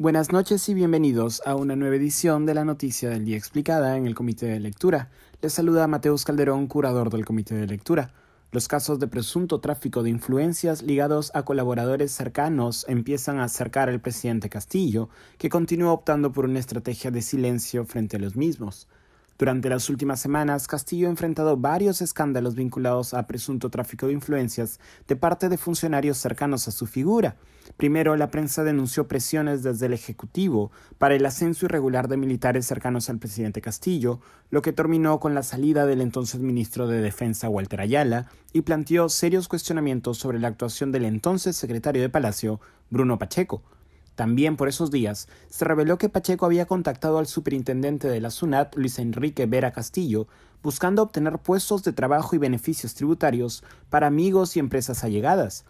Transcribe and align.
Buenas 0.00 0.30
noches 0.30 0.68
y 0.68 0.74
bienvenidos 0.74 1.42
a 1.44 1.56
una 1.56 1.74
nueva 1.74 1.96
edición 1.96 2.46
de 2.46 2.54
la 2.54 2.64
Noticia 2.64 3.10
del 3.10 3.24
Día 3.24 3.36
Explicada 3.36 3.96
en 3.96 4.06
el 4.06 4.14
Comité 4.14 4.46
de 4.46 4.60
Lectura. 4.60 5.10
Les 5.42 5.52
saluda 5.52 5.88
Mateus 5.88 6.24
Calderón, 6.24 6.68
curador 6.68 7.10
del 7.10 7.24
Comité 7.24 7.56
de 7.56 7.66
Lectura. 7.66 8.12
Los 8.52 8.68
casos 8.68 9.00
de 9.00 9.08
presunto 9.08 9.58
tráfico 9.58 10.04
de 10.04 10.10
influencias 10.10 10.84
ligados 10.84 11.32
a 11.34 11.42
colaboradores 11.42 12.12
cercanos 12.12 12.86
empiezan 12.88 13.40
a 13.40 13.44
acercar 13.46 13.88
al 13.88 14.00
presidente 14.00 14.48
Castillo, 14.48 15.08
que 15.36 15.48
continúa 15.48 15.90
optando 15.90 16.30
por 16.30 16.44
una 16.44 16.60
estrategia 16.60 17.10
de 17.10 17.20
silencio 17.20 17.84
frente 17.84 18.18
a 18.18 18.20
los 18.20 18.36
mismos. 18.36 18.86
Durante 19.38 19.68
las 19.68 19.88
últimas 19.88 20.18
semanas, 20.18 20.66
Castillo 20.66 21.06
ha 21.06 21.10
enfrentado 21.10 21.56
varios 21.56 22.02
escándalos 22.02 22.56
vinculados 22.56 23.14
a 23.14 23.28
presunto 23.28 23.70
tráfico 23.70 24.08
de 24.08 24.14
influencias 24.14 24.80
de 25.06 25.14
parte 25.14 25.48
de 25.48 25.56
funcionarios 25.56 26.18
cercanos 26.18 26.66
a 26.66 26.72
su 26.72 26.86
figura. 26.86 27.36
Primero, 27.76 28.16
la 28.16 28.32
prensa 28.32 28.64
denunció 28.64 29.06
presiones 29.06 29.62
desde 29.62 29.86
el 29.86 29.92
Ejecutivo 29.92 30.72
para 30.98 31.14
el 31.14 31.24
ascenso 31.24 31.66
irregular 31.66 32.08
de 32.08 32.16
militares 32.16 32.66
cercanos 32.66 33.08
al 33.10 33.20
presidente 33.20 33.60
Castillo, 33.60 34.18
lo 34.50 34.60
que 34.60 34.72
terminó 34.72 35.20
con 35.20 35.34
la 35.34 35.44
salida 35.44 35.86
del 35.86 36.00
entonces 36.00 36.40
ministro 36.40 36.88
de 36.88 37.00
Defensa 37.00 37.48
Walter 37.48 37.80
Ayala 37.80 38.26
y 38.52 38.62
planteó 38.62 39.08
serios 39.08 39.46
cuestionamientos 39.46 40.18
sobre 40.18 40.40
la 40.40 40.48
actuación 40.48 40.90
del 40.90 41.04
entonces 41.04 41.54
secretario 41.56 42.02
de 42.02 42.08
Palacio, 42.08 42.60
Bruno 42.90 43.20
Pacheco. 43.20 43.62
También 44.18 44.56
por 44.56 44.66
esos 44.66 44.90
días 44.90 45.28
se 45.48 45.64
reveló 45.64 45.96
que 45.96 46.08
Pacheco 46.08 46.44
había 46.44 46.66
contactado 46.66 47.18
al 47.18 47.28
superintendente 47.28 48.08
de 48.08 48.20
la 48.20 48.32
SUNAT, 48.32 48.74
Luis 48.74 48.98
Enrique 48.98 49.46
Vera 49.46 49.70
Castillo, 49.70 50.26
buscando 50.60 51.02
obtener 51.02 51.38
puestos 51.38 51.84
de 51.84 51.92
trabajo 51.92 52.34
y 52.34 52.38
beneficios 52.38 52.94
tributarios 52.94 53.62
para 53.90 54.08
amigos 54.08 54.56
y 54.56 54.58
empresas 54.58 55.04
allegadas. 55.04 55.66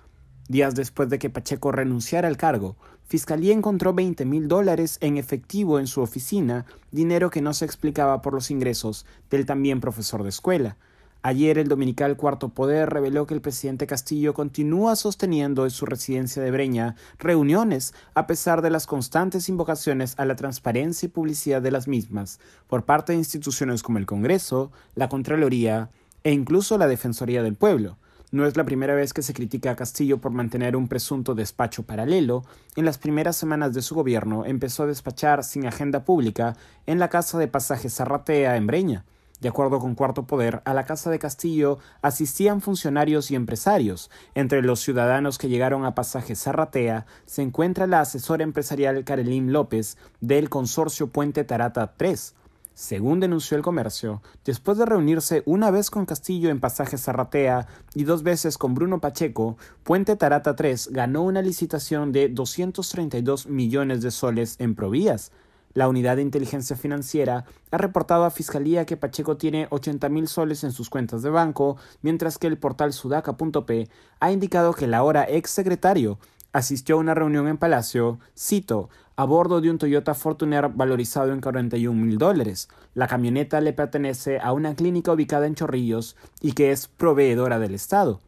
Días 0.49 0.75
después 0.75 1.11
de 1.11 1.19
que 1.19 1.29
Pacheco 1.29 1.73
renunciara 1.73 2.27
al 2.27 2.39
cargo, 2.39 2.77
Fiscalía 3.05 3.53
encontró 3.53 3.93
20 3.93 4.25
mil 4.25 4.49
dólares 4.49 4.97
en 5.03 5.19
efectivo 5.19 5.79
en 5.79 5.87
su 5.87 6.01
oficina, 6.01 6.65
dinero 6.91 7.29
que 7.29 7.43
no 7.43 7.53
se 7.53 7.67
explicaba 7.67 8.23
por 8.23 8.33
los 8.33 8.51
ingresos 8.51 9.05
del 9.29 9.45
también 9.45 9.83
profesor 9.83 10.23
de 10.23 10.31
escuela. 10.31 10.79
Ayer 11.23 11.59
el 11.59 11.67
dominical 11.67 12.17
Cuarto 12.17 12.51
Poder 12.51 12.89
reveló 12.91 13.27
que 13.27 13.35
el 13.35 13.41
presidente 13.41 13.89
Castillo 13.89 14.35
continúa 14.35 14.95
sosteniendo 14.95 15.65
en 15.65 15.71
su 15.71 15.85
residencia 15.85 16.41
de 16.41 16.53
Breña 16.53 16.95
reuniones 17.19 17.93
a 18.15 18.29
pesar 18.29 18.63
de 18.63 18.71
las 18.71 18.87
constantes 18.87 19.49
invocaciones 19.49 20.15
a 20.17 20.25
la 20.25 20.37
transparencia 20.37 21.07
y 21.07 21.11
publicidad 21.11 21.61
de 21.61 21.73
las 21.73 21.89
mismas 21.89 22.39
por 22.69 22.85
parte 22.85 23.13
de 23.13 23.19
instituciones 23.19 23.83
como 23.83 23.99
el 23.99 24.07
Congreso, 24.07 24.71
la 24.95 25.09
Contraloría 25.09 25.91
e 26.23 26.31
incluso 26.31 26.79
la 26.79 26.87
Defensoría 26.87 27.43
del 27.43 27.57
Pueblo. 27.57 27.99
No 28.31 28.47
es 28.47 28.57
la 28.57 28.65
primera 28.65 28.95
vez 28.95 29.13
que 29.13 29.23
se 29.23 29.35
critica 29.35 29.73
a 29.73 29.77
Castillo 29.77 30.19
por 30.19 30.31
mantener 30.31 30.77
un 30.77 30.87
presunto 30.87 31.35
despacho 31.35 31.83
paralelo. 31.83 32.45
En 32.77 32.85
las 32.85 32.99
primeras 32.99 33.37
semanas 33.37 33.75
de 33.75 33.83
su 33.83 33.97
gobierno 33.97 34.45
empezó 34.45 34.85
a 34.85 34.87
despachar 34.87 35.43
sin 35.43 35.67
agenda 35.67 36.05
pública 36.05 36.55
en 36.87 37.01
la 37.01 37.09
casa 37.09 37.39
de 37.39 37.49
pasaje 37.49 37.89
Zarratea 37.89 38.57
en 38.57 38.67
Breña. 38.69 39.05
De 39.41 39.49
acuerdo 39.49 39.79
con 39.79 39.95
Cuarto 39.95 40.27
Poder, 40.27 40.63
a 40.65 40.75
la 40.75 40.85
Casa 40.85 41.11
de 41.11 41.21
Castillo 41.21 41.79
asistían 42.03 42.61
funcionarios 42.61 43.31
y 43.31 43.37
empresarios. 43.37 44.11
Entre 44.35 44.63
los 44.63 44.81
ciudadanos 44.81 45.39
que 45.39 45.49
llegaron 45.49 45.85
a 45.85 45.95
Pasaje 45.95 46.35
Zarratea 46.35 47.07
se 47.25 47.43
encuentra 47.43 47.87
la 47.87 48.01
asesora 48.01 48.43
empresarial 48.43 49.05
Carolín 49.05 49.53
López 49.53 49.97
del 50.21 50.49
consorcio 50.49 51.09
Puente 51.09 51.45
Tarata 51.45 51.95
3. 51.97 52.35
Según 52.75 53.19
denunció 53.19 53.57
el 53.57 53.63
comercio, 53.63 54.23
después 54.45 54.79
de 54.79 54.87
reunirse 54.87 55.43
una 55.47 55.73
vez 55.73 55.91
con 55.91 56.07
Castillo 56.07 56.49
en 56.49 56.61
Pasaje 56.61 56.97
Zarratea 56.97 57.67
y 57.95 58.05
dos 58.05 58.23
veces 58.23 58.57
con 58.57 58.75
Bruno 58.75 59.01
Pacheco, 59.01 59.57
Puente 59.83 60.15
Tarata 60.15 60.55
3 60.55 60.91
ganó 60.93 61.23
una 61.23 61.43
licitación 61.43 62.13
de 62.13 62.29
232 62.29 63.49
millones 63.49 64.01
de 64.03 64.13
soles 64.13 64.55
en 64.61 64.77
Provías, 64.77 65.33
la 65.79 65.89
unidad 65.89 66.17
de 66.17 66.23
inteligencia 66.23 66.75
financiera 66.75 67.45
ha 67.71 67.79
reportado 67.79 68.25
a 68.25 68.33
Fiscalía 68.33 68.85
que 68.85 68.97
Pacheco 68.97 69.37
tiene 69.37 69.69
80 69.71 70.09
mil 70.09 70.27
soles 70.27 70.65
en 70.65 70.73
sus 70.73 70.91
cuentas 70.91 71.23
de 71.23 71.31
banco, 71.31 71.77
mientras 72.03 72.37
que 72.37 72.49
el 72.49 72.59
portal 72.59 72.93
sudaca.p 72.93 73.89
ha 74.19 74.33
indicado 74.33 74.75
que 74.75 74.87
el 74.87 74.95
ahora 74.95 75.25
ex 75.29 75.51
secretario 75.51 76.19
asistió 76.53 76.97
a 76.97 76.99
una 76.99 77.15
reunión 77.15 77.47
en 77.47 77.59
Palacio, 77.59 78.19
cito, 78.37 78.89
a 79.15 79.25
bordo 79.25 79.61
de 79.61 79.71
un 79.71 79.79
Toyota 79.79 80.15
Fortuner 80.15 80.69
valorizado 80.69 81.33
en 81.33 81.41
41 81.41 81.97
mil 81.97 82.19
dólares. 82.19 82.69
La 82.95 83.07
camioneta 83.07 83.61
le 83.61 83.73
pertenece 83.73 84.41
a 84.41 84.53
una 84.53 84.75
clínica 84.75 85.13
ubicada 85.13 85.47
en 85.47 85.55
Chorrillos 85.55 86.17
y 86.41 86.55
que 86.55 86.73
es 86.73 86.89
proveedora 86.89 87.61
del 87.61 87.77
Estado. 87.77 88.19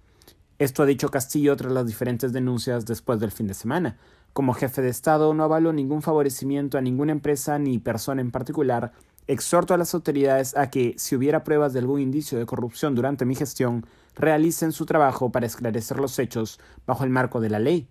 Esto 0.60 0.84
ha 0.84 0.86
dicho 0.86 1.08
Castillo 1.08 1.56
tras 1.56 1.72
las 1.72 1.86
diferentes 1.86 2.32
denuncias 2.32 2.86
después 2.86 3.18
del 3.18 3.32
fin 3.32 3.48
de 3.48 3.54
semana. 3.54 3.96
Como 4.32 4.54
jefe 4.54 4.80
de 4.80 4.88
Estado 4.88 5.34
no 5.34 5.44
avalo 5.44 5.72
ningún 5.72 6.02
favorecimiento 6.02 6.78
a 6.78 6.80
ninguna 6.80 7.12
empresa 7.12 7.58
ni 7.58 7.78
persona 7.78 8.20
en 8.20 8.30
particular. 8.30 8.92
Exhorto 9.26 9.74
a 9.74 9.76
las 9.76 9.92
autoridades 9.94 10.56
a 10.56 10.70
que, 10.70 10.94
si 10.98 11.16
hubiera 11.16 11.44
pruebas 11.44 11.72
de 11.72 11.80
algún 11.80 12.00
indicio 12.00 12.38
de 12.38 12.46
corrupción 12.46 12.94
durante 12.94 13.24
mi 13.24 13.34
gestión, 13.34 13.86
realicen 14.14 14.72
su 14.72 14.86
trabajo 14.86 15.30
para 15.30 15.46
esclarecer 15.46 15.98
los 15.98 16.18
hechos 16.18 16.60
bajo 16.86 17.04
el 17.04 17.10
marco 17.10 17.40
de 17.40 17.50
la 17.50 17.58
ley. 17.58 17.88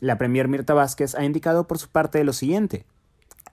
La 0.00 0.18
Premier 0.18 0.48
Mirta 0.48 0.74
Vázquez 0.74 1.14
ha 1.14 1.24
indicado 1.24 1.66
por 1.66 1.78
su 1.78 1.88
parte 1.88 2.22
lo 2.24 2.32
siguiente. 2.32 2.84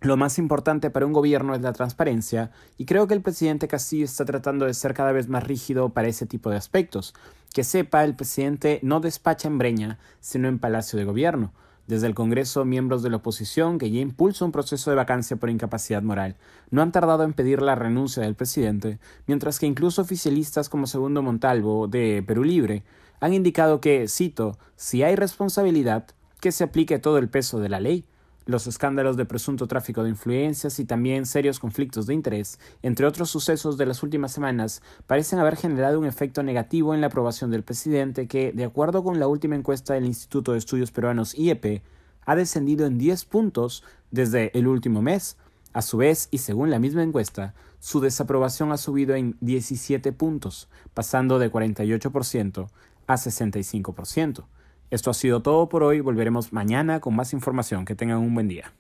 Lo 0.02 0.18
más 0.18 0.38
importante 0.38 0.90
para 0.90 1.06
un 1.06 1.14
gobierno 1.14 1.56
es 1.56 1.62
la 1.62 1.72
transparencia, 1.72 2.52
y 2.78 2.86
creo 2.86 3.08
que 3.08 3.14
el 3.14 3.22
presidente 3.22 3.70
Castillo 3.70 4.04
está 4.04 4.26
tratando 4.26 4.66
de 4.66 4.74
ser 4.74 4.94
cada 4.94 5.14
vez 5.14 5.30
más 5.30 5.44
rígido 5.44 5.90
para 5.90 6.10
ese 6.10 6.26
tipo 6.26 6.50
de 6.50 6.58
aspectos. 6.58 7.14
Que 7.54 7.64
sepa, 7.64 8.04
el 8.04 8.16
presidente 8.16 8.80
no 8.84 9.00
despacha 9.00 9.48
en 9.48 9.58
Breña, 9.58 10.00
sino 10.20 10.50
en 10.50 10.60
Palacio 10.60 11.00
de 11.00 11.06
Gobierno. 11.06 11.54
Desde 11.86 12.08
el 12.08 12.16
Congreso, 12.16 12.64
miembros 12.64 13.04
de 13.04 13.10
la 13.10 13.18
oposición, 13.18 13.78
que 13.78 13.92
ya 13.92 14.00
impulsa 14.00 14.46
un 14.46 14.54
proceso 14.54 14.90
de 14.90 14.96
vacancia 14.96 15.36
por 15.36 15.50
incapacidad 15.50 16.02
moral, 16.02 16.38
no 16.72 16.82
han 16.82 16.94
tardado 16.94 17.24
en 17.24 17.34
pedir 17.34 17.62
la 17.62 17.76
renuncia 17.76 18.24
del 18.24 18.36
presidente, 18.36 19.00
mientras 19.28 19.60
que 19.60 19.66
incluso 19.66 20.02
oficialistas 20.02 20.70
como 20.70 20.88
Segundo 20.88 21.22
Montalvo, 21.22 21.90
de 21.90 22.24
Perú 22.26 22.46
Libre, 22.46 22.84
han 23.20 23.34
indicado 23.34 23.82
que, 23.82 24.08
cito, 24.08 24.58
si 24.78 25.04
hay 25.04 25.16
responsabilidad, 25.16 26.08
que 26.40 26.54
se 26.54 26.64
aplique 26.64 27.00
todo 27.00 27.18
el 27.18 27.30
peso 27.30 27.60
de 27.60 27.70
la 27.70 27.82
ley, 27.82 28.06
los 28.46 28.68
escándalos 28.68 29.18
de 29.18 29.26
presunto 29.26 29.68
tráfico 29.68 30.04
de 30.04 30.10
influencias 30.10 30.80
y 30.80 30.86
también 30.86 31.26
serios 31.26 31.60
conflictos 31.60 32.06
de 32.06 32.14
interés, 32.14 32.60
entre 32.82 33.06
otros 33.06 33.30
sucesos 33.30 33.78
de 33.78 33.86
las 33.86 34.04
últimas 34.04 34.32
semanas, 34.32 34.82
parecen 35.08 35.40
haber 35.40 35.56
generado 35.56 36.00
un 36.00 36.06
efecto 36.06 36.44
negativo 36.44 36.94
en 36.94 37.02
la 37.02 37.08
aprobación 37.08 37.52
del 37.52 37.64
presidente 37.64 38.28
que, 38.28 38.52
de 38.52 38.66
acuerdo 38.66 39.04
con 39.04 39.20
la 39.20 39.28
última 39.28 39.56
encuesta 39.56 39.94
del 39.94 40.06
Instituto 40.06 40.52
de 40.52 40.58
Estudios 40.58 40.92
Peruanos 40.92 41.38
IEP, 41.38 41.82
ha 42.26 42.36
descendido 42.36 42.86
en 42.86 42.98
10 42.98 43.26
puntos 43.26 43.84
desde 44.12 44.58
el 44.58 44.68
último 44.68 45.02
mes. 45.02 45.38
A 45.74 45.82
su 45.82 45.98
vez, 45.98 46.28
y 46.32 46.38
según 46.38 46.70
la 46.70 46.80
misma 46.80 47.04
encuesta, 47.04 47.56
su 47.80 48.00
desaprobación 48.00 48.72
ha 48.72 48.78
subido 48.78 49.16
en 49.16 49.36
17 49.42 50.12
puntos, 50.14 50.70
pasando 50.94 51.40
de 51.40 51.52
48% 51.52 52.70
a 53.08 53.16
65%. 53.16 54.46
Esto 54.90 55.12
ha 55.12 55.14
sido 55.14 55.42
todo 55.42 55.70
por 55.70 55.84
hoy. 55.84 56.00
Volveremos 56.02 56.54
mañana 56.54 57.00
con 57.00 57.16
más 57.16 57.34
información. 57.34 57.86
Que 57.86 57.96
tengan 57.96 58.20
un 58.20 58.34
buen 58.34 58.48
día. 58.48 58.72